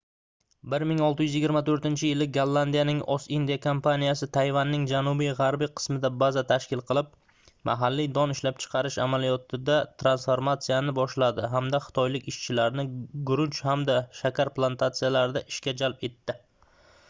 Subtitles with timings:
[0.73, 7.11] 1624-yili gollandiyaning ost-indiya kompaniyasi tayvanning janubi-g'arbiy qismida baza tashkil qilib
[7.71, 12.89] mahalliy don ishlab chiqarish amaliyotida transformatsiyani boshladi hamda xitoylik ishchilarni
[13.33, 16.41] guruch hamda shakar plantatsiyalarida ishga jalb etdi